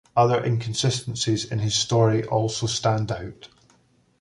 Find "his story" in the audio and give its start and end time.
1.59-2.23